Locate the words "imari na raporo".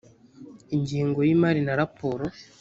1.35-2.23